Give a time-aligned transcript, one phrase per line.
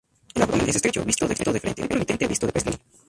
[0.33, 2.79] El abdomen es estrecho, visto de frente, pero muy prominente visto de perfil.